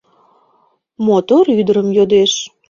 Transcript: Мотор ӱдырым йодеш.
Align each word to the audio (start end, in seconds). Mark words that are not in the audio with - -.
Мотор 1.05 1.45
ӱдырым 1.59 1.87
йодеш. 1.97 2.33